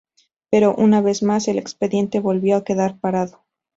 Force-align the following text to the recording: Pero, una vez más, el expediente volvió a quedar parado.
Pero, 0.49 0.73
una 0.75 0.99
vez 0.99 1.21
más, 1.21 1.47
el 1.47 1.59
expediente 1.59 2.19
volvió 2.19 2.55
a 2.57 2.63
quedar 2.63 2.99
parado. 2.99 3.43